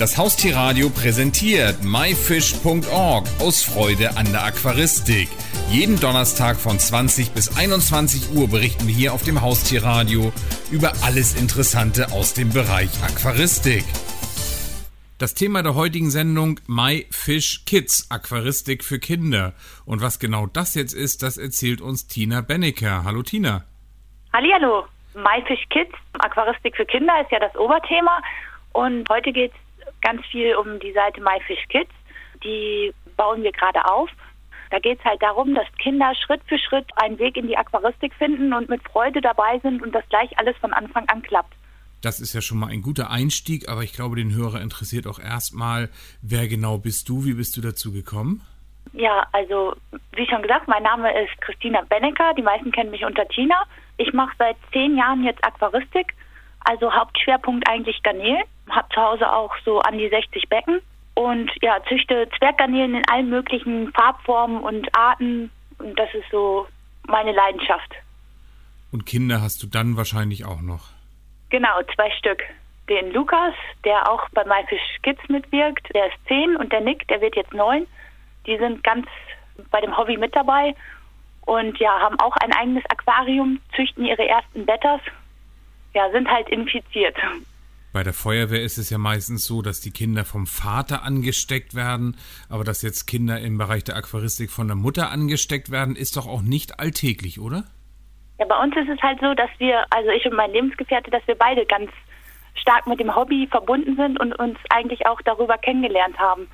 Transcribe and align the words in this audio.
Das 0.00 0.16
Haustierradio 0.16 0.88
präsentiert 0.88 1.84
myfish.org 1.84 3.28
aus 3.38 3.62
Freude 3.62 4.16
an 4.16 4.32
der 4.32 4.44
Aquaristik. 4.46 5.28
Jeden 5.68 6.00
Donnerstag 6.00 6.56
von 6.56 6.78
20 6.78 7.32
bis 7.32 7.54
21 7.54 8.34
Uhr 8.34 8.48
berichten 8.48 8.86
wir 8.86 8.94
hier 8.94 9.12
auf 9.12 9.24
dem 9.24 9.42
Haustierradio 9.42 10.32
über 10.70 10.94
alles 11.04 11.38
Interessante 11.38 12.12
aus 12.12 12.32
dem 12.32 12.48
Bereich 12.48 12.88
Aquaristik. 13.04 13.84
Das 15.18 15.34
Thema 15.34 15.62
der 15.62 15.74
heutigen 15.74 16.08
Sendung 16.08 16.60
My 16.66 17.06
Fish 17.10 17.66
Kids, 17.66 18.10
Aquaristik 18.10 18.82
für 18.82 19.00
Kinder. 19.00 19.52
Und 19.84 20.00
was 20.00 20.18
genau 20.18 20.46
das 20.46 20.74
jetzt 20.76 20.94
ist, 20.94 21.22
das 21.22 21.36
erzählt 21.36 21.82
uns 21.82 22.06
Tina 22.06 22.40
Benneker. 22.40 23.04
Hallo 23.04 23.22
Tina. 23.22 23.66
Hallihallo. 24.32 24.86
My 25.12 25.44
Fish 25.46 25.68
Kids, 25.68 25.92
Aquaristik 26.14 26.74
für 26.74 26.86
Kinder 26.86 27.20
ist 27.20 27.30
ja 27.30 27.38
das 27.38 27.54
Oberthema. 27.54 28.22
Und 28.72 29.06
heute 29.10 29.30
geht 29.32 29.52
es 29.52 29.69
ganz 30.00 30.24
viel 30.26 30.54
um 30.56 30.78
die 30.80 30.92
Seite 30.92 31.20
My 31.20 31.40
Fish 31.46 31.64
Kids. 31.68 31.90
Die 32.42 32.92
bauen 33.16 33.42
wir 33.42 33.52
gerade 33.52 33.84
auf. 33.84 34.10
Da 34.70 34.78
geht 34.78 34.98
es 35.00 35.04
halt 35.04 35.20
darum, 35.20 35.54
dass 35.54 35.66
Kinder 35.82 36.12
Schritt 36.14 36.40
für 36.46 36.58
Schritt 36.58 36.86
einen 36.96 37.18
Weg 37.18 37.36
in 37.36 37.48
die 37.48 37.56
Aquaristik 37.56 38.14
finden 38.14 38.52
und 38.52 38.68
mit 38.68 38.82
Freude 38.88 39.20
dabei 39.20 39.58
sind 39.58 39.82
und 39.82 39.92
das 39.92 40.08
gleich 40.08 40.38
alles 40.38 40.56
von 40.58 40.72
Anfang 40.72 41.08
an 41.08 41.22
klappt. 41.22 41.54
Das 42.02 42.20
ist 42.20 42.32
ja 42.32 42.40
schon 42.40 42.58
mal 42.58 42.68
ein 42.68 42.80
guter 42.80 43.10
Einstieg, 43.10 43.68
aber 43.68 43.82
ich 43.82 43.92
glaube, 43.92 44.16
den 44.16 44.34
Hörer 44.34 44.60
interessiert 44.62 45.06
auch 45.06 45.18
erstmal, 45.18 45.90
wer 46.22 46.48
genau 46.48 46.78
bist 46.78 47.08
du? 47.08 47.24
Wie 47.24 47.34
bist 47.34 47.56
du 47.56 47.60
dazu 47.60 47.92
gekommen? 47.92 48.42
Ja, 48.92 49.26
also 49.32 49.76
wie 50.12 50.26
schon 50.26 50.42
gesagt, 50.42 50.66
mein 50.66 50.82
Name 50.82 51.12
ist 51.22 51.40
Christina 51.42 51.82
Bennecker. 51.82 52.32
Die 52.38 52.42
meisten 52.42 52.72
kennen 52.72 52.90
mich 52.90 53.04
unter 53.04 53.28
Tina. 53.28 53.64
Ich 53.98 54.12
mache 54.12 54.34
seit 54.38 54.56
zehn 54.72 54.96
Jahren 54.96 55.24
jetzt 55.24 55.44
Aquaristik, 55.44 56.14
also 56.64 56.92
Hauptschwerpunkt 56.92 57.68
eigentlich 57.68 58.02
Garnelen 58.02 58.44
habe 58.70 58.88
zu 58.94 59.00
Hause 59.00 59.32
auch 59.32 59.54
so 59.64 59.80
an 59.80 59.98
die 59.98 60.08
60 60.08 60.48
Becken 60.48 60.80
und 61.14 61.50
ja, 61.60 61.78
züchte 61.88 62.28
Zwerggarnelen 62.38 62.94
in 62.94 63.08
allen 63.08 63.28
möglichen 63.28 63.92
Farbformen 63.92 64.60
und 64.60 64.88
Arten 64.96 65.50
und 65.78 65.98
das 65.98 66.12
ist 66.14 66.30
so 66.30 66.66
meine 67.06 67.32
Leidenschaft. 67.32 67.94
Und 68.92 69.06
Kinder 69.06 69.40
hast 69.40 69.62
du 69.62 69.66
dann 69.66 69.96
wahrscheinlich 69.96 70.44
auch 70.44 70.60
noch? 70.60 70.88
Genau, 71.50 71.80
zwei 71.94 72.10
Stück. 72.12 72.42
Den 72.88 73.12
Lukas, 73.12 73.54
der 73.84 74.10
auch 74.10 74.28
bei 74.30 74.44
MyFish 74.44 74.98
Kids 75.02 75.20
mitwirkt, 75.28 75.86
der 75.94 76.06
ist 76.06 76.16
zehn 76.26 76.56
und 76.56 76.72
der 76.72 76.80
Nick, 76.80 77.06
der 77.08 77.20
wird 77.20 77.36
jetzt 77.36 77.52
neun. 77.52 77.86
Die 78.46 78.56
sind 78.58 78.82
ganz 78.82 79.06
bei 79.70 79.80
dem 79.80 79.96
Hobby 79.96 80.16
mit 80.16 80.34
dabei 80.34 80.74
und 81.42 81.78
ja, 81.78 81.98
haben 82.00 82.18
auch 82.20 82.36
ein 82.36 82.52
eigenes 82.52 82.84
Aquarium, 82.86 83.60
züchten 83.74 84.04
ihre 84.04 84.26
ersten 84.26 84.66
Betters. 84.66 85.00
Ja, 85.94 86.10
sind 86.10 86.28
halt 86.28 86.48
infiziert. 86.48 87.16
Bei 87.92 88.04
der 88.04 88.12
Feuerwehr 88.12 88.62
ist 88.62 88.78
es 88.78 88.88
ja 88.90 88.98
meistens 88.98 89.44
so, 89.44 89.62
dass 89.62 89.80
die 89.80 89.90
Kinder 89.90 90.24
vom 90.24 90.46
Vater 90.46 91.02
angesteckt 91.02 91.74
werden, 91.74 92.16
aber 92.48 92.62
dass 92.62 92.82
jetzt 92.82 93.06
Kinder 93.06 93.40
im 93.40 93.58
Bereich 93.58 93.82
der 93.82 93.96
Aquaristik 93.96 94.50
von 94.50 94.68
der 94.68 94.76
Mutter 94.76 95.10
angesteckt 95.10 95.72
werden, 95.72 95.96
ist 95.96 96.16
doch 96.16 96.28
auch 96.28 96.42
nicht 96.42 96.78
alltäglich, 96.78 97.40
oder? 97.40 97.64
Ja, 98.38 98.46
bei 98.46 98.56
uns 98.62 98.76
ist 98.76 98.88
es 98.88 99.02
halt 99.02 99.20
so, 99.20 99.34
dass 99.34 99.50
wir, 99.58 99.84
also 99.90 100.10
ich 100.10 100.24
und 100.24 100.34
mein 100.34 100.52
Lebensgefährte, 100.52 101.10
dass 101.10 101.26
wir 101.26 101.34
beide 101.34 101.66
ganz 101.66 101.90
stark 102.54 102.86
mit 102.86 103.00
dem 103.00 103.14
Hobby 103.14 103.48
verbunden 103.50 103.96
sind 103.96 104.20
und 104.20 104.38
uns 104.38 104.56
eigentlich 104.70 105.06
auch 105.06 105.20
darüber 105.22 105.58
kennengelernt 105.58 106.18
haben. 106.18 106.48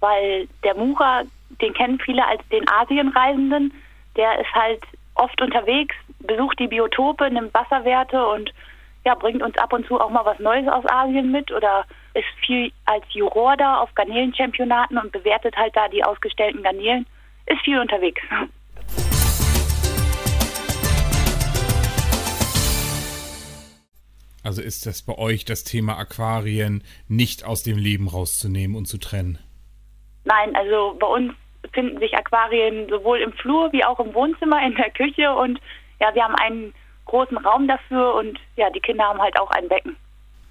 Weil 0.00 0.48
der 0.62 0.76
Mucha, 0.76 1.22
den 1.62 1.72
kennen 1.72 1.98
viele 1.98 2.26
als 2.26 2.46
den 2.50 2.68
Asienreisenden, 2.68 3.72
der 4.16 4.38
ist 4.38 4.52
halt 4.54 4.82
oft 5.14 5.40
unterwegs, 5.40 5.94
besucht 6.20 6.58
die 6.58 6.68
Biotope, 6.68 7.30
nimmt 7.30 7.54
Wasserwerte 7.54 8.24
und 8.26 8.52
ja, 9.04 9.14
bringt 9.14 9.42
uns 9.42 9.56
ab 9.58 9.72
und 9.72 9.86
zu 9.86 10.00
auch 10.00 10.10
mal 10.10 10.24
was 10.24 10.38
Neues 10.38 10.66
aus 10.66 10.84
Asien 10.86 11.30
mit 11.30 11.52
oder 11.52 11.84
ist 12.14 12.24
viel 12.44 12.72
als 12.86 13.04
Juror 13.10 13.56
da 13.56 13.78
auf 13.78 13.94
Garnelenchampionaten 13.94 14.96
und 14.96 15.12
bewertet 15.12 15.54
halt 15.56 15.76
da 15.76 15.88
die 15.88 16.02
ausgestellten 16.02 16.62
Garnelen. 16.62 17.06
Ist 17.46 17.60
viel 17.62 17.78
unterwegs. 17.78 18.22
Also 24.42 24.60
ist 24.60 24.86
das 24.86 25.02
bei 25.02 25.16
euch 25.16 25.44
das 25.44 25.64
Thema 25.64 25.98
Aquarien 25.98 26.82
nicht 27.08 27.44
aus 27.44 27.62
dem 27.62 27.78
Leben 27.78 28.08
rauszunehmen 28.08 28.76
und 28.76 28.86
zu 28.86 28.98
trennen? 28.98 29.38
Nein, 30.24 30.54
also 30.54 30.96
bei 30.98 31.06
uns 31.06 31.32
finden 31.72 31.98
sich 31.98 32.14
Aquarien 32.14 32.88
sowohl 32.88 33.20
im 33.20 33.32
Flur 33.32 33.72
wie 33.72 33.84
auch 33.84 34.00
im 34.00 34.14
Wohnzimmer, 34.14 34.64
in 34.66 34.74
der 34.76 34.90
Küche 34.90 35.34
und 35.34 35.60
ja, 36.00 36.14
wir 36.14 36.24
haben 36.24 36.34
einen 36.34 36.74
großen 37.06 37.36
Raum 37.38 37.68
dafür 37.68 38.14
und 38.14 38.38
ja, 38.56 38.70
die 38.70 38.80
Kinder 38.80 39.04
haben 39.04 39.20
halt 39.20 39.38
auch 39.38 39.50
ein 39.50 39.68
Becken. 39.68 39.96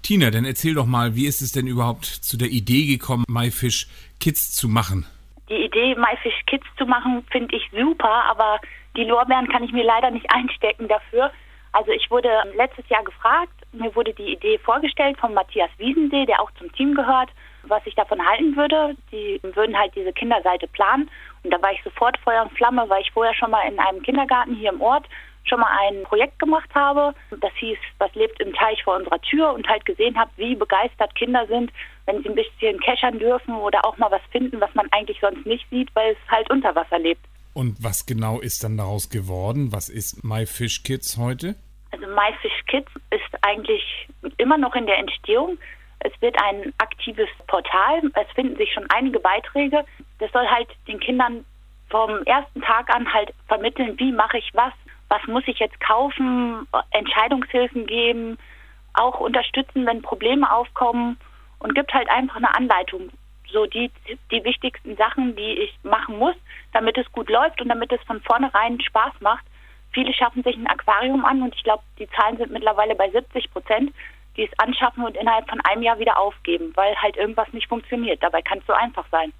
Tina, 0.02 0.30
dann 0.30 0.44
erzähl 0.44 0.74
doch 0.74 0.86
mal, 0.86 1.16
wie 1.16 1.26
ist 1.26 1.40
es 1.40 1.52
denn 1.52 1.66
überhaupt 1.66 2.04
zu 2.04 2.36
der 2.36 2.48
Idee 2.48 2.86
gekommen, 2.86 3.24
MyFish 3.26 3.88
Kids 4.20 4.52
zu 4.52 4.68
machen? 4.68 5.06
Die 5.48 5.64
Idee, 5.64 5.94
MyFish 5.94 6.44
Kids 6.46 6.66
zu 6.76 6.84
machen, 6.84 7.24
finde 7.30 7.56
ich 7.56 7.62
super, 7.70 8.24
aber 8.28 8.60
die 8.96 9.04
Lorbeeren 9.04 9.48
kann 9.48 9.64
ich 9.64 9.72
mir 9.72 9.84
leider 9.84 10.10
nicht 10.10 10.26
einstecken 10.34 10.88
dafür. 10.88 11.30
Also 11.72 11.90
ich 11.90 12.10
wurde 12.10 12.28
letztes 12.56 12.88
Jahr 12.88 13.02
gefragt, 13.02 13.52
mir 13.72 13.94
wurde 13.96 14.12
die 14.12 14.34
Idee 14.34 14.58
vorgestellt 14.58 15.18
von 15.18 15.34
Matthias 15.34 15.70
Wiesensee, 15.78 16.26
der 16.26 16.40
auch 16.40 16.50
zum 16.58 16.70
Team 16.72 16.94
gehört, 16.94 17.30
was 17.62 17.84
ich 17.86 17.94
davon 17.94 18.24
halten 18.24 18.56
würde. 18.56 18.94
Die 19.10 19.40
würden 19.42 19.76
halt 19.76 19.94
diese 19.96 20.12
Kinderseite 20.12 20.68
planen 20.68 21.10
und 21.42 21.50
da 21.50 21.60
war 21.60 21.72
ich 21.72 21.82
sofort 21.82 22.16
Feuer 22.18 22.42
und 22.42 22.52
Flamme, 22.52 22.84
weil 22.88 23.02
ich 23.02 23.10
vorher 23.10 23.34
schon 23.34 23.50
mal 23.50 23.66
in 23.66 23.78
einem 23.78 24.02
Kindergarten 24.02 24.54
hier 24.54 24.70
im 24.70 24.80
Ort 24.80 25.06
schon 25.44 25.60
mal 25.60 25.70
ein 25.88 26.02
Projekt 26.04 26.38
gemacht 26.38 26.68
habe. 26.74 27.14
Das 27.40 27.52
hieß, 27.56 27.78
was 27.98 28.14
lebt 28.14 28.40
im 28.40 28.52
Teich 28.54 28.82
vor 28.82 28.96
unserer 28.96 29.20
Tür 29.20 29.52
und 29.52 29.68
halt 29.68 29.84
gesehen 29.84 30.18
habe, 30.18 30.30
wie 30.36 30.54
begeistert 30.54 31.14
Kinder 31.14 31.46
sind, 31.46 31.70
wenn 32.06 32.22
sie 32.22 32.28
ein 32.28 32.34
bisschen 32.34 32.80
keschern 32.80 33.18
dürfen 33.18 33.54
oder 33.54 33.84
auch 33.84 33.96
mal 33.98 34.10
was 34.10 34.22
finden, 34.30 34.60
was 34.60 34.74
man 34.74 34.90
eigentlich 34.92 35.18
sonst 35.20 35.46
nicht 35.46 35.68
sieht, 35.70 35.94
weil 35.94 36.12
es 36.12 36.30
halt 36.30 36.50
unter 36.50 36.74
Wasser 36.74 36.98
lebt. 36.98 37.24
Und 37.52 37.76
was 37.82 38.04
genau 38.04 38.40
ist 38.40 38.64
dann 38.64 38.76
daraus 38.76 39.10
geworden? 39.10 39.72
Was 39.72 39.88
ist 39.88 40.24
My 40.24 40.44
Fish 40.44 40.82
Kids 40.82 41.16
heute? 41.16 41.54
Also 41.92 42.06
My 42.08 42.32
Fish 42.42 42.64
Kids 42.66 42.90
ist 43.10 43.42
eigentlich 43.42 44.08
immer 44.38 44.58
noch 44.58 44.74
in 44.74 44.86
der 44.86 44.98
Entstehung. 44.98 45.58
Es 46.00 46.12
wird 46.20 46.36
ein 46.42 46.72
aktives 46.78 47.28
Portal. 47.46 48.02
Es 48.14 48.30
finden 48.34 48.56
sich 48.56 48.72
schon 48.72 48.86
einige 48.90 49.20
Beiträge. 49.20 49.84
Das 50.18 50.32
soll 50.32 50.46
halt 50.46 50.68
den 50.88 50.98
Kindern 50.98 51.44
vom 51.90 52.22
ersten 52.24 52.60
Tag 52.60 52.92
an 52.92 53.12
halt 53.12 53.32
vermitteln, 53.46 53.94
wie 53.98 54.10
mache 54.10 54.38
ich 54.38 54.50
was, 54.52 54.72
was 55.08 55.26
muss 55.26 55.44
ich 55.46 55.58
jetzt 55.58 55.80
kaufen, 55.80 56.66
Entscheidungshilfen 56.90 57.86
geben, 57.86 58.38
auch 58.94 59.20
unterstützen, 59.20 59.86
wenn 59.86 60.02
Probleme 60.02 60.50
aufkommen 60.50 61.18
und 61.58 61.74
gibt 61.74 61.92
halt 61.92 62.08
einfach 62.10 62.36
eine 62.36 62.54
Anleitung. 62.54 63.10
So 63.52 63.66
die, 63.66 63.90
die 64.30 64.44
wichtigsten 64.44 64.96
Sachen, 64.96 65.36
die 65.36 65.58
ich 65.60 65.78
machen 65.82 66.18
muss, 66.18 66.34
damit 66.72 66.98
es 66.98 67.10
gut 67.12 67.28
läuft 67.28 67.60
und 67.60 67.68
damit 67.68 67.92
es 67.92 68.02
von 68.02 68.20
vornherein 68.22 68.80
Spaß 68.80 69.14
macht. 69.20 69.44
Viele 69.92 70.12
schaffen 70.12 70.42
sich 70.42 70.56
ein 70.56 70.66
Aquarium 70.66 71.24
an 71.24 71.42
und 71.42 71.54
ich 71.54 71.62
glaube, 71.62 71.82
die 71.98 72.08
Zahlen 72.10 72.36
sind 72.36 72.50
mittlerweile 72.50 72.96
bei 72.96 73.08
70 73.10 73.52
Prozent, 73.52 73.94
die 74.36 74.44
es 74.44 74.58
anschaffen 74.58 75.04
und 75.04 75.16
innerhalb 75.16 75.48
von 75.48 75.60
einem 75.60 75.82
Jahr 75.82 75.98
wieder 76.00 76.18
aufgeben, 76.18 76.72
weil 76.74 76.96
halt 77.00 77.16
irgendwas 77.16 77.52
nicht 77.52 77.68
funktioniert. 77.68 78.20
Dabei 78.22 78.42
kann 78.42 78.58
es 78.58 78.66
so 78.66 78.72
einfach 78.72 79.06
sein. 79.12 79.32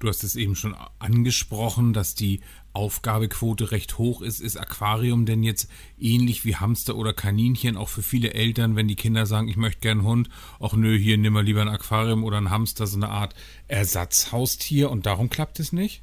Du 0.00 0.08
hast 0.08 0.22
es 0.22 0.36
eben 0.36 0.54
schon 0.54 0.76
angesprochen, 1.00 1.92
dass 1.92 2.14
die 2.14 2.40
Aufgabequote 2.72 3.72
recht 3.72 3.98
hoch 3.98 4.22
ist. 4.22 4.38
Ist 4.40 4.56
Aquarium 4.56 5.26
denn 5.26 5.42
jetzt 5.42 5.70
ähnlich 5.98 6.44
wie 6.44 6.54
Hamster 6.54 6.94
oder 6.94 7.12
Kaninchen 7.12 7.76
auch 7.76 7.88
für 7.88 8.02
viele 8.02 8.32
Eltern, 8.32 8.76
wenn 8.76 8.86
die 8.86 8.94
Kinder 8.94 9.26
sagen, 9.26 9.48
ich 9.48 9.56
möchte 9.56 9.80
gern 9.80 9.98
einen 9.98 10.06
Hund, 10.06 10.28
ach 10.60 10.74
nö, 10.74 10.96
hier 10.96 11.18
nimm 11.18 11.32
mal 11.32 11.42
lieber 11.42 11.62
ein 11.62 11.68
Aquarium 11.68 12.22
oder 12.22 12.36
ein 12.38 12.50
Hamster, 12.50 12.86
so 12.86 12.96
eine 12.96 13.08
Art 13.08 13.34
Ersatzhaustier 13.66 14.90
und 14.90 15.06
darum 15.06 15.30
klappt 15.30 15.58
es 15.58 15.72
nicht? 15.72 16.02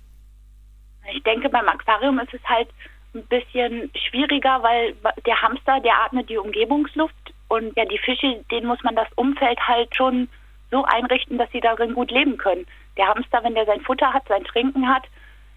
Ich 1.13 1.23
denke, 1.23 1.47
beim 1.47 1.69
Aquarium 1.69 2.19
ist 2.19 2.33
es 2.33 2.43
halt 2.43 2.67
ein 3.13 3.23
bisschen 3.27 3.89
schwieriger, 4.09 4.61
weil 4.61 4.93
der 5.25 5.41
Hamster, 5.41 5.79
der 5.79 6.01
atmet 6.01 6.29
die 6.29 6.37
Umgebungsluft 6.37 7.15
und 7.47 7.77
ja, 7.77 7.85
die 7.85 7.99
Fische, 7.99 8.43
denen 8.51 8.67
muss 8.67 8.83
man 8.83 8.95
das 8.95 9.07
Umfeld 9.15 9.59
halt 9.65 9.95
schon 9.95 10.27
so 10.71 10.83
einrichten, 10.83 11.37
dass 11.37 11.49
sie 11.51 11.61
darin 11.61 11.93
gut 11.93 12.11
leben 12.11 12.37
können. 12.37 12.65
Der 12.97 13.07
Hamster, 13.07 13.43
wenn 13.43 13.55
der 13.55 13.65
sein 13.65 13.81
Futter 13.81 14.13
hat, 14.13 14.27
sein 14.27 14.43
Trinken 14.43 14.87
hat, 14.87 15.03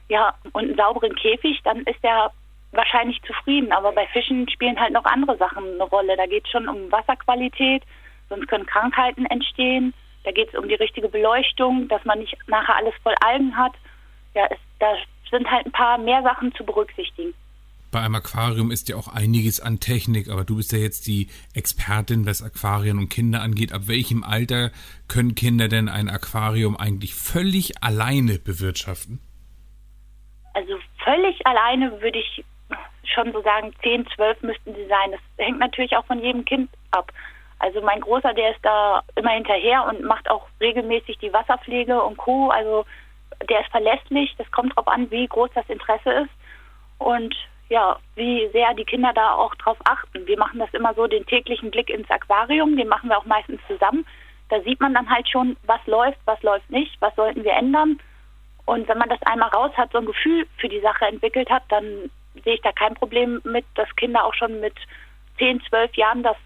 ja, 0.08 0.34
und 0.52 0.64
einen 0.64 0.76
sauberen 0.76 1.14
Käfig, 1.14 1.60
dann 1.64 1.80
ist 1.80 2.02
er 2.02 2.32
wahrscheinlich 2.72 3.20
zufrieden. 3.22 3.72
Aber 3.72 3.92
bei 3.92 4.06
Fischen 4.06 4.48
spielen 4.48 4.80
halt 4.80 4.92
noch 4.92 5.04
andere 5.04 5.36
Sachen 5.36 5.64
eine 5.64 5.84
Rolle. 5.84 6.16
Da 6.16 6.26
geht 6.26 6.44
es 6.44 6.50
schon 6.50 6.68
um 6.68 6.90
Wasserqualität, 6.90 7.82
sonst 8.28 8.48
können 8.48 8.66
Krankheiten 8.66 9.26
entstehen. 9.26 9.94
Da 10.24 10.32
geht 10.32 10.48
es 10.48 10.58
um 10.58 10.68
die 10.68 10.74
richtige 10.74 11.08
Beleuchtung, 11.08 11.88
dass 11.88 12.04
man 12.04 12.18
nicht 12.18 12.36
nachher 12.46 12.76
alles 12.76 12.94
voll 13.02 13.14
Algen 13.20 13.56
hat. 13.56 13.72
Ja, 14.34 14.46
es, 14.50 14.58
da 14.78 14.94
sind 15.30 15.50
halt 15.50 15.66
ein 15.66 15.72
paar 15.72 15.98
mehr 15.98 16.22
Sachen 16.22 16.54
zu 16.54 16.64
berücksichtigen 16.64 17.34
bei 17.90 18.00
einem 18.00 18.16
Aquarium 18.16 18.70
ist 18.70 18.88
ja 18.88 18.96
auch 18.96 19.08
einiges 19.08 19.60
an 19.60 19.80
Technik, 19.80 20.28
aber 20.28 20.44
du 20.44 20.56
bist 20.56 20.72
ja 20.72 20.78
jetzt 20.78 21.06
die 21.06 21.28
Expertin, 21.54 22.26
was 22.26 22.42
Aquarien 22.42 22.98
und 22.98 23.08
Kinder 23.08 23.42
angeht. 23.42 23.72
Ab 23.72 23.82
welchem 23.86 24.24
Alter 24.24 24.70
können 25.08 25.34
Kinder 25.34 25.68
denn 25.68 25.88
ein 25.88 26.08
Aquarium 26.08 26.76
eigentlich 26.76 27.14
völlig 27.14 27.82
alleine 27.82 28.38
bewirtschaften? 28.38 29.20
Also 30.54 30.74
völlig 31.02 31.46
alleine 31.46 32.00
würde 32.00 32.18
ich 32.18 32.44
schon 33.04 33.32
so 33.32 33.40
sagen, 33.42 33.72
10, 33.82 34.06
12 34.14 34.42
müssten 34.42 34.74
sie 34.74 34.86
sein. 34.86 35.12
Das 35.12 35.20
hängt 35.38 35.58
natürlich 35.58 35.96
auch 35.96 36.04
von 36.06 36.22
jedem 36.22 36.44
Kind 36.44 36.70
ab. 36.90 37.12
Also 37.58 37.80
mein 37.80 38.00
Großer, 38.00 38.34
der 38.34 38.52
ist 38.52 38.60
da 38.62 39.02
immer 39.16 39.30
hinterher 39.30 39.84
und 39.86 40.02
macht 40.04 40.30
auch 40.30 40.46
regelmäßig 40.60 41.18
die 41.18 41.32
Wasserpflege 41.32 42.00
und 42.02 42.16
Co. 42.16 42.50
Also 42.50 42.84
der 43.48 43.60
ist 43.60 43.70
verlässlich. 43.70 44.34
Das 44.38 44.50
kommt 44.52 44.72
darauf 44.72 44.88
an, 44.88 45.10
wie 45.10 45.26
groß 45.26 45.50
das 45.54 45.68
Interesse 45.68 46.10
ist 46.10 46.30
und 46.98 47.34
ja, 47.68 47.98
wie 48.14 48.48
sehr 48.52 48.74
die 48.74 48.84
Kinder 48.84 49.12
da 49.14 49.34
auch 49.34 49.54
drauf 49.56 49.76
achten. 49.84 50.26
Wir 50.26 50.38
machen 50.38 50.58
das 50.58 50.72
immer 50.72 50.94
so, 50.94 51.06
den 51.06 51.26
täglichen 51.26 51.70
Blick 51.70 51.90
ins 51.90 52.10
Aquarium, 52.10 52.76
den 52.76 52.88
machen 52.88 53.10
wir 53.10 53.18
auch 53.18 53.26
meistens 53.26 53.60
zusammen. 53.66 54.06
Da 54.48 54.60
sieht 54.62 54.80
man 54.80 54.94
dann 54.94 55.10
halt 55.10 55.28
schon, 55.28 55.56
was 55.66 55.84
läuft, 55.86 56.18
was 56.24 56.42
läuft 56.42 56.70
nicht, 56.70 56.96
was 57.00 57.14
sollten 57.14 57.44
wir 57.44 57.52
ändern. 57.52 58.00
Und 58.64 58.88
wenn 58.88 58.98
man 58.98 59.08
das 59.08 59.22
einmal 59.22 59.50
raus 59.50 59.72
hat, 59.76 59.92
so 59.92 59.98
ein 59.98 60.06
Gefühl 60.06 60.46
für 60.58 60.68
die 60.68 60.80
Sache 60.80 61.06
entwickelt 61.06 61.50
hat, 61.50 61.64
dann 61.68 62.10
sehe 62.44 62.54
ich 62.54 62.62
da 62.62 62.72
kein 62.72 62.94
Problem 62.94 63.40
mit, 63.44 63.64
dass 63.74 63.94
Kinder 63.96 64.24
auch 64.24 64.34
schon 64.34 64.60
mit 64.60 64.74
10, 65.38 65.62
12 65.68 65.94
Jahren 65.96 66.22
das 66.22 66.36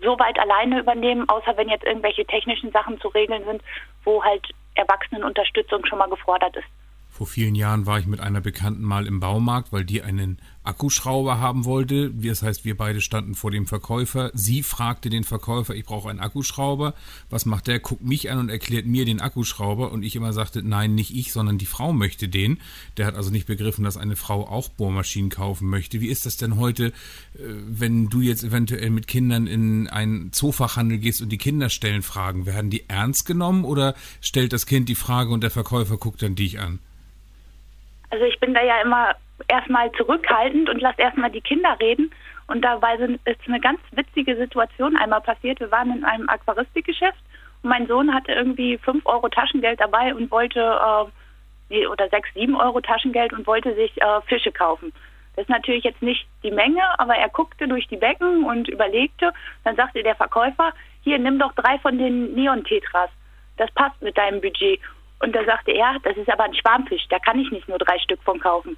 so 0.00 0.18
weit 0.18 0.38
alleine 0.38 0.80
übernehmen, 0.80 1.28
außer 1.28 1.56
wenn 1.56 1.68
jetzt 1.68 1.84
irgendwelche 1.84 2.24
technischen 2.24 2.70
Sachen 2.72 3.00
zu 3.00 3.08
regeln 3.08 3.44
sind, 3.44 3.62
wo 4.04 4.22
halt 4.22 4.46
Erwachsenenunterstützung 4.74 5.84
schon 5.86 5.98
mal 5.98 6.08
gefordert 6.08 6.56
ist. 6.56 6.68
Vor 7.18 7.26
vielen 7.26 7.56
Jahren 7.56 7.84
war 7.84 7.98
ich 7.98 8.06
mit 8.06 8.20
einer 8.20 8.40
Bekannten 8.40 8.84
mal 8.84 9.04
im 9.04 9.18
Baumarkt, 9.18 9.72
weil 9.72 9.84
die 9.84 10.02
einen 10.02 10.38
Akkuschrauber 10.62 11.40
haben 11.40 11.64
wollte. 11.64 12.12
Das 12.12 12.44
heißt, 12.44 12.64
wir 12.64 12.76
beide 12.76 13.00
standen 13.00 13.34
vor 13.34 13.50
dem 13.50 13.66
Verkäufer. 13.66 14.30
Sie 14.34 14.62
fragte 14.62 15.10
den 15.10 15.24
Verkäufer, 15.24 15.74
ich 15.74 15.84
brauche 15.84 16.10
einen 16.10 16.20
Akkuschrauber. 16.20 16.94
Was 17.28 17.44
macht 17.44 17.66
der? 17.66 17.80
Guckt 17.80 18.04
mich 18.04 18.30
an 18.30 18.38
und 18.38 18.50
erklärt 18.50 18.86
mir 18.86 19.04
den 19.04 19.20
Akkuschrauber. 19.20 19.90
Und 19.90 20.04
ich 20.04 20.14
immer 20.14 20.32
sagte, 20.32 20.62
nein, 20.62 20.94
nicht 20.94 21.12
ich, 21.12 21.32
sondern 21.32 21.58
die 21.58 21.66
Frau 21.66 21.92
möchte 21.92 22.28
den. 22.28 22.58
Der 22.96 23.06
hat 23.06 23.16
also 23.16 23.30
nicht 23.30 23.48
begriffen, 23.48 23.82
dass 23.82 23.96
eine 23.96 24.14
Frau 24.14 24.46
auch 24.46 24.68
Bohrmaschinen 24.68 25.28
kaufen 25.28 25.68
möchte. 25.68 26.00
Wie 26.00 26.10
ist 26.10 26.24
das 26.24 26.36
denn 26.36 26.56
heute, 26.56 26.92
äh, 27.34 27.40
wenn 27.66 28.10
du 28.10 28.20
jetzt 28.20 28.44
eventuell 28.44 28.90
mit 28.90 29.08
Kindern 29.08 29.48
in 29.48 29.88
einen 29.88 30.32
Zoofachhandel 30.32 30.98
gehst 30.98 31.20
und 31.20 31.30
die 31.30 31.38
Kinder 31.38 31.68
stellen 31.68 32.02
Fragen? 32.02 32.46
Werden 32.46 32.70
die 32.70 32.88
ernst 32.88 33.26
genommen 33.26 33.64
oder 33.64 33.96
stellt 34.20 34.52
das 34.52 34.66
Kind 34.66 34.88
die 34.88 34.94
Frage 34.94 35.32
und 35.32 35.40
der 35.40 35.50
Verkäufer 35.50 35.96
guckt 35.96 36.22
dann 36.22 36.36
dich 36.36 36.60
an? 36.60 36.78
Also 38.10 38.24
ich 38.24 38.38
bin 38.40 38.54
da 38.54 38.62
ja 38.62 38.80
immer 38.80 39.14
erstmal 39.48 39.92
zurückhaltend 39.92 40.68
und 40.68 40.80
lasse 40.80 41.00
erstmal 41.00 41.30
die 41.30 41.40
Kinder 41.40 41.76
reden. 41.80 42.10
Und 42.46 42.62
dabei 42.62 42.94
ist 42.94 43.40
eine 43.46 43.60
ganz 43.60 43.78
witzige 43.92 44.36
Situation 44.36 44.96
einmal 44.96 45.20
passiert. 45.20 45.60
Wir 45.60 45.70
waren 45.70 45.94
in 45.94 46.04
einem 46.04 46.28
Aquaristikgeschäft 46.28 47.18
und 47.62 47.70
mein 47.70 47.86
Sohn 47.86 48.12
hatte 48.12 48.32
irgendwie 48.32 48.78
5 48.78 49.04
Euro 49.04 49.28
Taschengeld 49.28 49.80
dabei 49.80 50.14
und 50.14 50.30
wollte, 50.30 50.60
äh, 50.60 51.04
nee, 51.68 51.86
oder 51.86 52.08
6, 52.08 52.28
7 52.34 52.56
Euro 52.56 52.80
Taschengeld 52.80 53.32
und 53.34 53.46
wollte 53.46 53.74
sich 53.74 54.00
äh, 54.00 54.20
Fische 54.26 54.50
kaufen. 54.50 54.92
Das 55.36 55.44
ist 55.44 55.50
natürlich 55.50 55.84
jetzt 55.84 56.02
nicht 56.02 56.26
die 56.42 56.50
Menge, 56.50 56.82
aber 56.98 57.14
er 57.14 57.28
guckte 57.28 57.68
durch 57.68 57.86
die 57.86 57.96
Becken 57.96 58.44
und 58.44 58.66
überlegte. 58.68 59.32
Dann 59.62 59.76
sagte 59.76 60.02
der 60.02 60.16
Verkäufer, 60.16 60.72
hier, 61.02 61.18
nimm 61.18 61.38
doch 61.38 61.52
drei 61.52 61.78
von 61.78 61.98
den 61.98 62.34
Neon-Tetras. 62.34 63.10
Das 63.56 63.70
passt 63.72 64.00
mit 64.02 64.16
deinem 64.16 64.40
Budget. 64.40 64.80
Und 65.20 65.34
da 65.34 65.44
sagte 65.44 65.72
er, 65.72 65.96
das 66.02 66.16
ist 66.16 66.30
aber 66.30 66.44
ein 66.44 66.54
Schwarmfisch, 66.54 67.06
da 67.08 67.18
kann 67.18 67.40
ich 67.40 67.50
nicht 67.50 67.68
nur 67.68 67.78
drei 67.78 67.98
Stück 67.98 68.22
von 68.22 68.38
kaufen. 68.38 68.76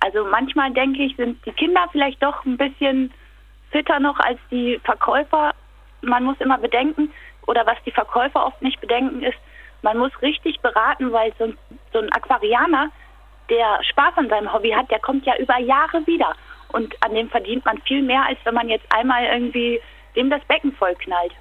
Also 0.00 0.24
manchmal 0.24 0.72
denke 0.72 1.02
ich, 1.02 1.16
sind 1.16 1.44
die 1.44 1.52
Kinder 1.52 1.88
vielleicht 1.92 2.22
doch 2.22 2.44
ein 2.44 2.56
bisschen 2.56 3.12
fitter 3.70 4.00
noch 4.00 4.18
als 4.20 4.38
die 4.50 4.80
Verkäufer. 4.84 5.52
Man 6.02 6.24
muss 6.24 6.40
immer 6.40 6.58
bedenken, 6.58 7.12
oder 7.46 7.66
was 7.66 7.76
die 7.84 7.90
Verkäufer 7.90 8.46
oft 8.46 8.62
nicht 8.62 8.80
bedenken, 8.80 9.22
ist, 9.22 9.38
man 9.82 9.98
muss 9.98 10.12
richtig 10.22 10.60
beraten, 10.60 11.12
weil 11.12 11.32
so 11.38 11.44
ein, 11.44 11.58
so 11.92 11.98
ein 11.98 12.12
Aquarianer, 12.12 12.90
der 13.48 13.82
Spaß 13.82 14.16
an 14.16 14.28
seinem 14.28 14.52
Hobby 14.52 14.70
hat, 14.70 14.90
der 14.90 15.00
kommt 15.00 15.26
ja 15.26 15.36
über 15.36 15.58
Jahre 15.58 16.06
wieder. 16.06 16.34
Und 16.72 16.94
an 17.02 17.14
dem 17.14 17.28
verdient 17.28 17.64
man 17.64 17.80
viel 17.82 18.02
mehr, 18.02 18.24
als 18.26 18.38
wenn 18.44 18.54
man 18.54 18.68
jetzt 18.68 18.86
einmal 18.94 19.24
irgendwie 19.24 19.80
dem 20.14 20.30
das 20.30 20.44
Becken 20.44 20.72
voll 20.72 20.94
knallt. 20.94 21.32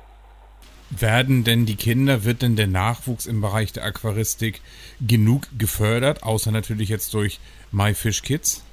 Werden 0.90 1.44
denn 1.44 1.66
die 1.66 1.76
Kinder, 1.76 2.26
wird 2.26 2.42
denn 2.42 2.56
der 2.56 2.68
Nachwuchs 2.68 3.28
im 3.28 3.42
Bereich 3.42 3.72
der 3.74 3.84
Aquaristik 3.84 4.62
genug 5.00 5.44
gefördert, 5.58 6.24
außer 6.24 6.52
natürlich 6.52 6.90
jetzt 6.90 7.14
durch 7.14 7.40
MyFish 7.72 8.24
Kids? 8.24 8.66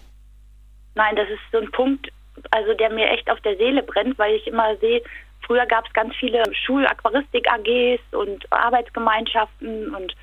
Nein, 0.95 1.15
das 1.15 1.29
ist 1.29 1.41
so 1.53 1.59
ein 1.59 1.71
Punkt, 1.73 2.09
also 2.51 2.73
der 2.75 2.91
mir 2.91 3.11
echt 3.11 3.29
auf 3.31 3.41
der 3.41 3.57
Seele 3.59 3.83
brennt, 3.83 4.19
weil 4.19 4.35
ich 4.35 4.47
immer 4.47 4.77
sehe, 4.77 5.03
früher 5.47 5.67
gab 5.67 5.87
es 5.87 5.93
ganz 5.93 6.15
viele 6.17 6.43
Schul-Aquaristik-AGs 6.65 8.01
und 8.13 8.51
Arbeitsgemeinschaften 8.51 9.95
und 9.95 10.17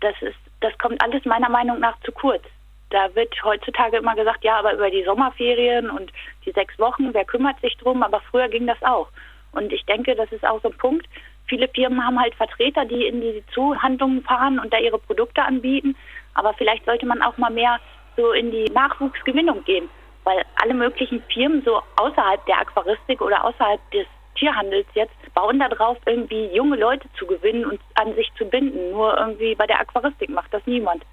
das 0.00 0.14
ist, 0.22 0.38
das 0.60 0.76
kommt 0.78 1.00
alles 1.02 1.24
meiner 1.24 1.48
Meinung 1.48 1.78
nach 1.78 1.98
zu 2.00 2.10
kurz. 2.10 2.42
Da 2.90 3.14
wird 3.14 3.32
heutzutage 3.44 3.96
immer 3.96 4.16
gesagt, 4.16 4.44
ja, 4.44 4.58
aber 4.58 4.74
über 4.74 4.90
die 4.90 5.04
Sommerferien 5.04 5.88
und 5.88 6.12
die 6.44 6.52
sechs 6.52 6.78
Wochen, 6.78 7.14
wer 7.14 7.24
kümmert 7.24 7.60
sich 7.60 7.76
drum? 7.78 8.02
Aber 8.02 8.20
früher 8.20 8.48
ging 8.48 8.66
das 8.66 8.82
auch. 8.82 9.08
Und 9.52 9.72
ich 9.72 9.84
denke, 9.84 10.14
das 10.14 10.30
ist 10.32 10.44
auch 10.44 10.60
so 10.62 10.68
ein 10.70 10.78
Punkt. 10.78 11.06
Viele 11.46 11.68
Firmen 11.68 12.04
haben 12.04 12.18
halt 12.18 12.34
Vertreter, 12.34 12.84
die 12.84 13.06
in 13.06 13.20
die 13.20 13.44
Zuhandlungen 13.52 14.22
fahren 14.22 14.58
und 14.58 14.72
da 14.72 14.78
ihre 14.78 14.98
Produkte 14.98 15.42
anbieten. 15.42 15.96
Aber 16.34 16.54
vielleicht 16.54 16.84
sollte 16.86 17.06
man 17.06 17.22
auch 17.22 17.36
mal 17.36 17.50
mehr 17.50 17.78
so 18.16 18.32
in 18.32 18.50
die 18.50 18.70
Nachwuchsgewinnung 18.70 19.64
gehen, 19.64 19.88
weil 20.24 20.42
alle 20.62 20.74
möglichen 20.74 21.22
Firmen 21.32 21.62
so 21.64 21.82
außerhalb 21.96 22.44
der 22.46 22.60
Aquaristik 22.60 23.20
oder 23.20 23.44
außerhalb 23.44 23.80
des 23.90 24.06
Tierhandels 24.36 24.86
jetzt 24.94 25.14
bauen 25.34 25.58
darauf, 25.58 25.98
irgendwie 26.06 26.46
junge 26.54 26.76
Leute 26.76 27.08
zu 27.18 27.26
gewinnen 27.26 27.64
und 27.64 27.80
an 27.94 28.14
sich 28.14 28.30
zu 28.38 28.44
binden. 28.46 28.90
Nur 28.92 29.18
irgendwie 29.18 29.54
bei 29.54 29.66
der 29.66 29.80
Aquaristik 29.80 30.30
macht 30.30 30.52
das 30.52 30.62
niemand. 30.66 31.04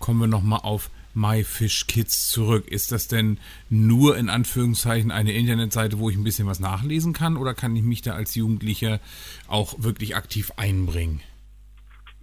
Kommen 0.00 0.20
wir 0.20 0.26
nochmal 0.26 0.60
auf 0.62 0.90
MyFishKids 1.14 2.30
zurück. 2.30 2.68
Ist 2.68 2.92
das 2.92 3.08
denn 3.08 3.38
nur 3.68 4.16
in 4.16 4.28
Anführungszeichen 4.28 5.10
eine 5.10 5.32
Internetseite, 5.32 5.98
wo 5.98 6.10
ich 6.10 6.16
ein 6.16 6.24
bisschen 6.24 6.46
was 6.46 6.60
nachlesen 6.60 7.12
kann 7.12 7.36
oder 7.36 7.54
kann 7.54 7.74
ich 7.76 7.82
mich 7.82 8.02
da 8.02 8.12
als 8.12 8.34
Jugendlicher 8.34 9.00
auch 9.48 9.74
wirklich 9.78 10.16
aktiv 10.16 10.52
einbringen? 10.56 11.22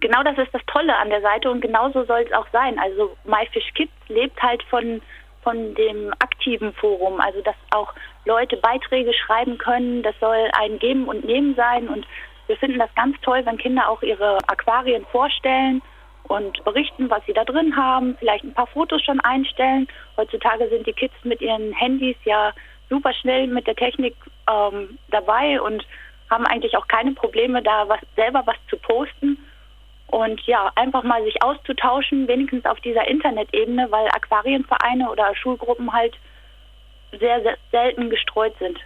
Genau 0.00 0.22
das 0.22 0.36
ist 0.38 0.52
das 0.52 0.62
Tolle 0.66 0.96
an 0.96 1.08
der 1.08 1.22
Seite 1.22 1.50
und 1.50 1.60
genauso 1.60 2.04
soll 2.04 2.20
es 2.20 2.32
auch 2.32 2.46
sein. 2.52 2.78
Also 2.78 3.16
MyFishKids 3.24 3.92
lebt 4.08 4.40
halt 4.42 4.62
von, 4.64 5.00
von 5.42 5.74
dem 5.74 6.12
aktiven 6.18 6.72
Forum, 6.74 7.20
also 7.20 7.40
dass 7.42 7.56
auch 7.70 7.92
Leute 8.24 8.56
Beiträge 8.58 9.12
schreiben 9.14 9.56
können. 9.58 10.02
Das 10.02 10.14
soll 10.20 10.50
ein 10.52 10.78
Geben 10.78 11.08
und 11.08 11.24
Nehmen 11.24 11.54
sein 11.54 11.88
und 11.88 12.06
wir 12.46 12.56
finden 12.56 12.78
das 12.78 12.94
ganz 12.94 13.16
toll, 13.22 13.42
wenn 13.44 13.58
Kinder 13.58 13.88
auch 13.88 14.02
ihre 14.02 14.38
Aquarien 14.48 15.04
vorstellen 15.06 15.82
und 16.28 16.64
berichten, 16.64 17.10
was 17.10 17.24
sie 17.26 17.32
da 17.32 17.44
drin 17.44 17.76
haben, 17.76 18.16
vielleicht 18.18 18.44
ein 18.44 18.54
paar 18.54 18.66
Fotos 18.66 19.02
schon 19.02 19.20
einstellen. 19.20 19.88
Heutzutage 20.16 20.68
sind 20.68 20.86
die 20.86 20.92
Kids 20.92 21.14
mit 21.24 21.40
ihren 21.40 21.72
Handys 21.72 22.16
ja 22.24 22.52
super 22.88 23.12
schnell 23.12 23.46
mit 23.46 23.66
der 23.66 23.76
Technik 23.76 24.14
ähm, 24.48 24.98
dabei 25.10 25.60
und 25.60 25.84
haben 26.30 26.46
eigentlich 26.46 26.76
auch 26.76 26.88
keine 26.88 27.12
Probleme, 27.12 27.62
da 27.62 27.88
was, 27.88 28.00
selber 28.16 28.42
was 28.46 28.56
zu 28.68 28.76
posten. 28.76 29.38
Und 30.08 30.40
ja, 30.42 30.70
einfach 30.76 31.02
mal 31.02 31.22
sich 31.24 31.42
auszutauschen, 31.42 32.28
wenigstens 32.28 32.64
auf 32.64 32.80
dieser 32.80 33.06
Internetebene, 33.08 33.90
weil 33.90 34.06
Aquarienvereine 34.08 35.10
oder 35.10 35.34
Schulgruppen 35.34 35.92
halt 35.92 36.14
sehr, 37.18 37.42
sehr 37.42 37.56
selten 37.72 38.10
gestreut 38.10 38.54
sind. 38.58 38.78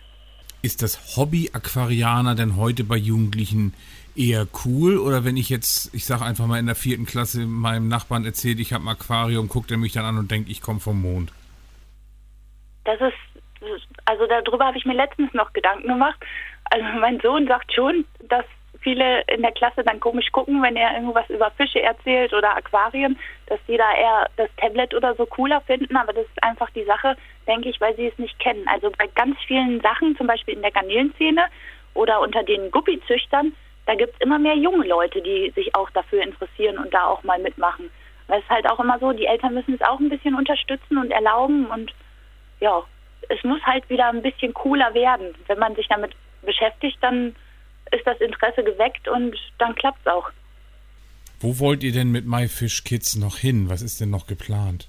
Ist 0.63 0.83
das 0.83 1.17
Hobby 1.17 1.51
Aquarianer 1.53 2.35
denn 2.35 2.57
heute 2.57 2.85
bei 2.85 2.97
Jugendlichen 2.97 3.73
eher 4.15 4.47
cool 4.65 4.99
oder 4.99 5.25
wenn 5.25 5.37
ich 5.37 5.49
jetzt, 5.49 5.95
ich 5.95 6.05
sage 6.05 6.25
einfach 6.25 6.47
mal 6.47 6.59
in 6.59 6.67
der 6.67 6.75
vierten 6.75 7.07
Klasse 7.07 7.47
meinem 7.47 7.89
Nachbarn 7.89 8.25
erzählt, 8.25 8.61
ich 8.61 8.73
habe 8.73 8.85
ein 8.85 8.89
Aquarium, 8.89 9.49
guckt 9.49 9.71
er 9.71 9.79
mich 9.79 9.93
dann 9.93 10.05
an 10.05 10.19
und 10.19 10.31
denkt, 10.31 10.51
ich 10.51 10.61
komme 10.61 10.81
vom 10.81 11.01
Mond? 11.01 11.33
Das 12.85 13.01
ist, 13.01 13.87
also 14.05 14.27
darüber 14.27 14.67
habe 14.67 14.77
ich 14.77 14.85
mir 14.85 14.95
letztens 14.95 15.33
noch 15.33 15.53
Gedanken 15.53 15.89
gemacht. 15.89 16.19
Also 16.65 16.85
mein 17.01 17.21
Sohn 17.21 17.47
sagt 17.47 17.73
schon, 17.73 18.05
dass 18.29 18.45
viele 18.81 19.23
in 19.29 19.43
der 19.43 19.53
Klasse 19.53 19.85
dann 19.85 20.01
komisch 20.01 20.31
gucken, 20.33 20.63
wenn 20.63 20.77
er 20.77 20.95
irgendwas 20.95 21.29
über 21.29 21.51
Fische 21.53 21.83
erzählt 21.83 22.33
oder 22.33 22.57
Aquarien, 22.57 23.19
dass 23.47 23.59
die 23.69 23.77
da 23.77 23.95
eher 23.95 24.29
das 24.37 24.49
Tablet 24.57 24.95
oder 24.95 25.15
so 25.15 25.27
cooler 25.27 25.61
finden, 25.63 25.97
aber 25.97 26.13
das 26.13 26.25
ist 26.25 26.43
einfach 26.43 26.71
die 26.71 26.85
Sache, 26.85 27.17
denke 27.47 27.69
ich, 27.69 27.81
weil 27.81 27.95
sie 27.97 28.07
es 28.07 28.19
nicht 28.19 28.39
kennen. 28.39 28.67
Also 28.69 28.91
bei 28.97 29.07
ganz 29.15 29.37
vielen 29.47 29.81
Sachen, 29.81 30.17
zum 30.17 30.27
Beispiel 30.27 30.55
in 30.55 30.63
der 30.63 30.71
Garnelenszene 30.71 31.47
oder 31.95 32.21
unter 32.21 32.43
den 32.43 32.71
Guppizüchtern, 32.71 33.55
da 33.87 33.95
gibt 33.95 34.15
es 34.15 34.21
immer 34.21 34.39
mehr 34.39 34.57
junge 34.57 34.87
Leute, 34.87 35.21
die 35.21 35.51
sich 35.55 35.75
auch 35.75 35.91
dafür 35.91 36.23
interessieren 36.23 36.79
und 36.79 36.95
da 36.95 37.07
auch 37.07 37.23
mal 37.25 37.39
mitmachen. 37.39 37.91
Weil 38.29 38.41
es 38.41 38.49
halt 38.49 38.71
auch 38.71 38.79
immer 38.79 38.99
so, 38.99 39.13
die 39.13 39.27
Eltern 39.27 39.55
müssen 39.55 39.75
es 39.75 39.83
auch 39.83 39.99
ein 39.99 40.09
bisschen 40.09 40.35
unterstützen 40.35 40.99
und 40.99 41.11
erlauben 41.11 41.67
und 41.67 41.93
ja, 42.61 42.83
es 43.29 43.43
muss 43.43 43.61
halt 43.63 43.89
wieder 43.91 44.09
ein 44.09 44.23
bisschen 44.23 44.55
cooler 44.55 44.95
werden. 44.95 45.35
Wenn 45.47 45.59
man 45.59 45.75
sich 45.75 45.89
damit 45.89 46.13
beschäftigt, 46.43 46.99
dann 47.01 47.35
ist 47.93 48.07
das 48.07 48.21
Interesse 48.21 48.63
geweckt 48.65 49.09
und 49.09 49.37
dann 49.59 49.75
klappt 49.75 50.01
es 50.05 50.13
auch. 50.13 50.31
Wo 51.41 51.59
wollt 51.59 51.83
ihr 51.83 51.93
denn 51.93 52.13
mit 52.13 52.27
MyFish 52.27 52.85
Kids 52.85 53.17
noch 53.17 53.39
hin? 53.39 53.71
Was 53.71 53.83
ist 53.83 54.01
denn 54.01 54.11
noch 54.11 54.27
geplant? 54.27 54.89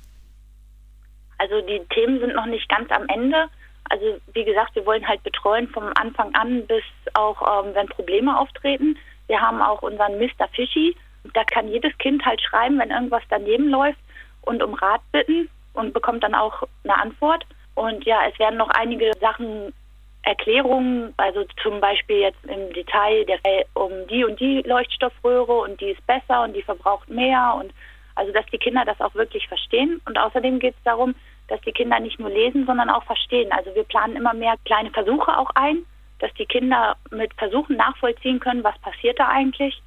Also 1.38 1.62
die 1.62 1.82
Themen 1.90 2.20
sind 2.20 2.36
noch 2.36 2.46
nicht 2.46 2.68
ganz 2.70 2.92
am 2.92 3.08
Ende. 3.08 3.48
Also 3.90 4.20
wie 4.34 4.44
gesagt, 4.44 4.76
wir 4.76 4.86
wollen 4.86 5.08
halt 5.08 5.24
betreuen 5.24 5.68
vom 5.70 5.92
Anfang 5.96 6.34
an 6.36 6.68
bis 6.68 6.84
auch, 7.14 7.42
ähm, 7.42 7.74
wenn 7.74 7.88
Probleme 7.88 8.38
auftreten. 8.38 8.98
Wir 9.28 9.42
haben 9.42 9.62
auch 9.62 9.82
unseren 9.82 10.20
Mr. 10.20 10.48
Fishy, 10.54 10.96
Da 11.34 11.44
kann 11.44 11.68
jedes 11.68 11.98
Kind 12.00 12.26
halt 12.26 12.42
schreiben, 12.42 12.80
wenn 12.80 12.92
irgendwas 12.92 13.24
daneben 13.30 13.70
läuft 13.70 14.00
und 14.42 14.62
um 14.62 14.74
Rat 14.74 15.02
bitten 15.12 15.50
und 15.74 15.94
bekommt 15.94 16.24
dann 16.24 16.36
auch 16.36 16.64
eine 16.84 16.98
Antwort. 16.98 17.46
Und 17.76 18.04
ja, 18.06 18.20
es 18.30 18.38
werden 18.40 18.58
noch 18.58 18.70
einige 18.70 19.12
Sachen, 19.20 19.74
Erklärungen, 20.24 21.14
also 21.18 21.46
zum 21.64 21.80
Beispiel 21.80 22.18
jetzt 22.18 22.44
im 22.46 22.72
Detail 22.74 23.26
der 23.26 23.40
um 23.74 23.92
die 24.08 24.24
und 24.24 24.40
die 24.40 24.62
Leuchtstoffröhre 24.62 25.54
und 25.54 25.82
die 25.82 25.92
ist 25.92 26.06
besser 26.06 26.44
und 26.44 26.54
die 26.54 26.62
verbraucht 26.62 27.10
mehr 27.10 27.56
und 27.60 27.74
also 28.16 28.32
dass 28.32 28.46
die 28.48 28.58
Kinder 28.58 28.86
das 28.86 29.00
auch 29.02 29.16
wirklich 29.16 29.48
verstehen. 29.48 30.02
Und 30.06 30.18
außerdem 30.20 30.60
geht 30.60 30.76
es 30.76 30.84
darum, 30.84 31.16
dass 31.48 31.62
die 31.62 31.72
Kinder 31.72 32.00
nicht 32.00 32.20
nur 32.20 32.30
lesen, 32.30 32.66
sondern 32.66 32.90
auch 32.90 33.04
verstehen. 33.04 33.52
Also 33.52 33.74
wir 33.74 33.84
planen 33.84 34.16
immer 34.16 34.34
mehr 34.34 34.56
kleine 34.66 34.92
Versuche 34.92 35.38
auch 35.38 35.50
ein, 35.56 35.86
dass 36.20 36.34
die 36.36 36.46
Kinder 36.46 36.96
mit 37.10 37.34
Versuchen 37.36 37.78
nachvollziehen 37.78 38.40
können, 38.40 38.64
was 38.64 38.78
passiert 38.80 39.20
da 39.20 39.28
eigentlich. 39.28 39.82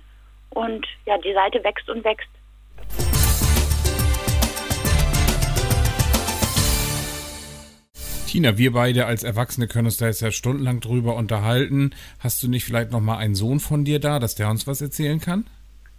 Und 0.50 0.86
ja, 1.06 1.16
die 1.18 1.32
Seite 1.32 1.62
wächst 1.64 1.88
und 1.88 2.04
wächst. 2.04 2.28
Tina, 8.34 8.58
wir 8.58 8.72
beide 8.72 9.06
als 9.06 9.22
Erwachsene 9.22 9.68
können 9.68 9.86
uns 9.86 9.98
da 9.98 10.06
jetzt 10.06 10.20
ja 10.20 10.32
stundenlang 10.32 10.80
drüber 10.80 11.14
unterhalten. 11.14 11.94
Hast 12.18 12.42
du 12.42 12.48
nicht 12.48 12.64
vielleicht 12.64 12.90
noch 12.90 12.98
mal 12.98 13.16
einen 13.16 13.36
Sohn 13.36 13.60
von 13.60 13.84
dir 13.84 14.00
da, 14.00 14.18
dass 14.18 14.34
der 14.34 14.50
uns 14.50 14.66
was 14.66 14.82
erzählen 14.82 15.20
kann? 15.20 15.46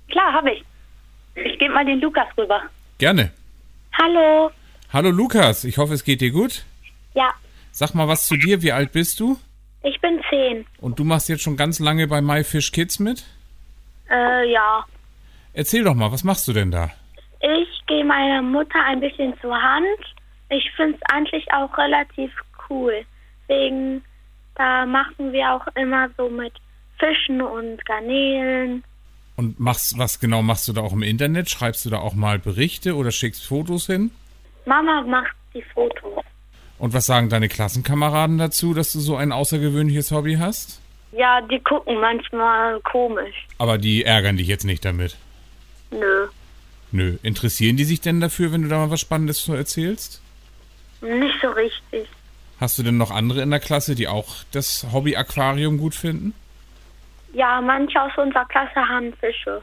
Klar, 0.10 0.34
habe 0.34 0.52
ich. 0.52 0.66
Ich 1.36 1.58
gebe 1.60 1.74
mal 1.74 1.86
den 1.86 2.02
Lukas 2.02 2.28
rüber. 2.38 2.62
Gerne. 2.98 3.32
Hallo. 3.98 4.52
Hallo 4.92 5.12
Lukas, 5.12 5.64
ich 5.64 5.78
hoffe, 5.78 5.94
es 5.94 6.04
geht 6.04 6.20
dir 6.20 6.32
gut. 6.32 6.66
Ja. 7.14 7.34
Sag 7.72 7.94
mal 7.96 8.10
was 8.10 8.28
zu 8.28 8.36
dir, 8.36 8.62
wie 8.62 8.74
alt 8.74 8.92
bist 8.92 9.22
du? 9.22 9.38
Ich 9.84 10.02
bin 10.02 10.20
zehn. 10.30 10.66
Und 10.82 11.00
du 11.00 11.06
machst 11.06 11.30
jetzt 11.30 11.42
schon 11.42 11.56
ganz 11.56 11.80
lange 11.80 12.06
bei 12.06 12.20
MyFish 12.20 12.74
Kids 12.74 13.00
mit? 13.00 13.24
Äh, 14.12 14.52
ja. 14.52 14.84
Erzähl 15.54 15.86
doch 15.86 15.96
mal, 15.96 16.12
was 16.12 16.26
machst 16.26 16.50
du 16.50 16.52
denn 16.52 16.70
da? 16.70 16.92
Ich 17.40 17.86
gehe 17.88 18.04
meiner 18.04 18.42
Mutter 18.42 18.84
ein 18.84 19.00
bisschen 19.00 19.34
zur 19.40 19.56
Hand 19.56 20.16
ich 20.50 20.72
finde 20.76 20.98
es 20.98 21.02
eigentlich 21.12 21.52
auch 21.54 21.78
relativ 21.78 22.32
cool. 22.70 23.06
Wegen, 23.48 24.04
da 24.56 24.86
machen 24.86 25.32
wir 25.32 25.52
auch 25.52 25.68
immer 25.76 26.10
so 26.18 26.30
mit 26.30 26.54
Fischen 26.98 27.42
und 27.42 27.86
Garnelen. 27.86 28.84
Und 29.36 29.60
machst, 29.60 29.98
was 29.98 30.20
genau 30.20 30.42
machst 30.42 30.68
du 30.68 30.74
da 30.74 30.82
auch 30.82 30.94
im 30.94 31.04
Internet? 31.04 31.50
Schreibst 31.50 31.86
du 31.86 31.90
da 31.90 32.00
auch 32.00 32.14
mal 32.14 32.40
Berichte 32.40 32.96
oder 32.96 33.12
schickst 33.12 33.46
Fotos 33.46 33.88
hin? 33.88 34.12
Mama 34.66 35.02
macht 35.02 35.36
die 35.54 35.62
Fotos. 35.62 36.24
Und 36.78 36.94
was 36.94 37.06
sagen 37.06 37.30
deine 37.30 37.48
Klassenkameraden 37.48 38.38
dazu, 38.38 38.74
dass 38.74 38.92
du 38.94 39.00
so 39.00 39.16
ein 39.16 39.32
außergewöhnliches 39.32 40.12
Hobby 40.12 40.36
hast? 40.36 40.82
Ja, 41.12 41.42
die 41.42 41.60
gucken 41.60 42.00
manchmal 42.00 42.80
komisch. 42.82 43.48
Aber 43.58 43.78
die 43.78 44.04
ärgern 44.04 44.38
dich 44.38 44.48
jetzt 44.48 44.66
nicht 44.66 44.84
damit? 44.84 45.16
Nö. 45.92 46.28
Nö. 46.92 47.18
Interessieren 47.24 47.78
die 47.78 47.86
sich 47.86 48.02
denn 48.02 48.20
dafür, 48.20 48.52
wenn 48.52 48.64
du 48.64 48.68
da 48.68 48.78
mal 48.78 48.92
was 48.92 49.00
Spannendes 49.00 49.48
erzählst? 49.48 50.22
Nicht 51.06 51.36
so 51.42 51.50
richtig. 51.50 52.08
Hast 52.60 52.78
du 52.78 52.84
denn 52.84 52.98
noch 52.98 53.12
andere 53.12 53.42
in 53.42 53.52
der 53.52 53.60
Klasse, 53.60 53.96
die 53.96 54.08
auch 54.08 54.38
das 54.52 54.88
Hobby-Aquarium 54.92 55.78
gut 55.78 55.94
finden? 55.94 56.34
Ja, 57.34 57.62
manche 57.62 58.02
aus 58.02 58.12
unserer 58.18 58.46
Klasse 58.46 58.80
haben 58.88 59.14
Fische. 59.20 59.62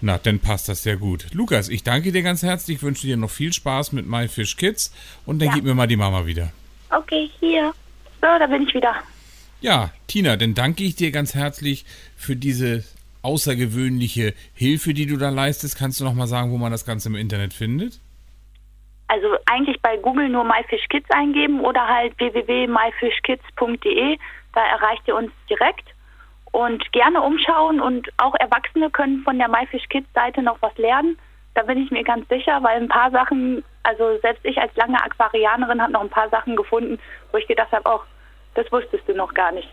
Na, 0.00 0.18
dann 0.18 0.40
passt 0.40 0.68
das 0.68 0.82
sehr 0.82 0.96
gut. 0.96 1.26
Lukas, 1.32 1.68
ich 1.68 1.82
danke 1.82 2.12
dir 2.12 2.22
ganz 2.22 2.42
herzlich, 2.42 2.82
wünsche 2.82 3.06
dir 3.06 3.16
noch 3.16 3.30
viel 3.30 3.52
Spaß 3.52 3.92
mit 3.92 4.06
My 4.06 4.28
Fish 4.28 4.56
Kids 4.56 4.92
und 5.24 5.38
dann 5.38 5.48
ja. 5.48 5.54
gib 5.54 5.64
mir 5.64 5.74
mal 5.74 5.86
die 5.86 5.96
Mama 5.96 6.26
wieder. 6.26 6.52
Okay, 6.90 7.30
hier. 7.40 7.72
So, 8.20 8.26
da 8.38 8.46
bin 8.46 8.62
ich 8.62 8.74
wieder. 8.74 8.94
Ja, 9.60 9.90
Tina, 10.06 10.36
dann 10.36 10.54
danke 10.54 10.84
ich 10.84 10.96
dir 10.96 11.12
ganz 11.12 11.34
herzlich 11.34 11.86
für 12.16 12.36
diese 12.36 12.84
außergewöhnliche 13.22 14.34
Hilfe, 14.54 14.92
die 14.92 15.06
du 15.06 15.16
da 15.16 15.30
leistest. 15.30 15.76
Kannst 15.76 16.00
du 16.00 16.04
noch 16.04 16.14
mal 16.14 16.26
sagen, 16.26 16.50
wo 16.50 16.58
man 16.58 16.72
das 16.72 16.84
Ganze 16.84 17.08
im 17.08 17.16
Internet 17.16 17.54
findet? 17.54 17.98
Also 19.08 19.36
eigentlich 19.46 19.80
bei 19.82 19.96
Google 19.96 20.28
nur 20.28 20.44
MyFishKids 20.44 21.10
eingeben 21.10 21.60
oder 21.60 21.86
halt 21.86 22.18
www.myfishkids.de. 22.18 24.18
Da 24.54 24.66
erreicht 24.66 25.02
ihr 25.06 25.16
uns 25.16 25.30
direkt. 25.48 25.88
Und 26.52 26.90
gerne 26.92 27.20
umschauen 27.20 27.80
und 27.80 28.08
auch 28.16 28.34
Erwachsene 28.36 28.90
können 28.90 29.22
von 29.22 29.38
der 29.38 29.48
MyFishKids 29.48 30.08
Seite 30.14 30.42
noch 30.42 30.56
was 30.62 30.76
lernen. 30.78 31.18
Da 31.54 31.62
bin 31.62 31.82
ich 31.82 31.90
mir 31.90 32.02
ganz 32.02 32.26
sicher, 32.28 32.62
weil 32.62 32.80
ein 32.80 32.88
paar 32.88 33.10
Sachen, 33.10 33.62
also 33.82 34.18
selbst 34.22 34.44
ich 34.44 34.58
als 34.58 34.74
lange 34.76 35.02
Aquarianerin 35.02 35.82
habe 35.82 35.92
noch 35.92 36.00
ein 36.00 36.08
paar 36.08 36.30
Sachen 36.30 36.56
gefunden, 36.56 36.98
wo 37.32 37.38
ich 37.38 37.46
gedacht 37.46 37.72
habe, 37.72 37.86
auch 37.86 38.04
das 38.54 38.70
wusstest 38.72 39.06
du 39.06 39.14
noch 39.14 39.34
gar 39.34 39.52
nicht. 39.52 39.68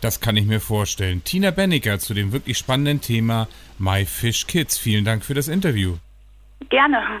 Das 0.00 0.20
kann 0.20 0.36
ich 0.36 0.46
mir 0.46 0.60
vorstellen. 0.60 1.22
Tina 1.24 1.50
Benniger 1.50 1.98
zu 1.98 2.14
dem 2.14 2.32
wirklich 2.32 2.56
spannenden 2.56 3.02
Thema 3.02 3.48
MyFishKids. 3.78 4.78
Vielen 4.78 5.04
Dank 5.04 5.24
für 5.24 5.34
das 5.34 5.48
Interview. 5.48 5.96
Gerne. 6.70 7.20